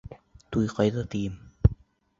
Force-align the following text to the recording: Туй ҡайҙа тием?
Туй 0.55 0.71
ҡайҙа 0.79 1.05
тием? 1.15 1.39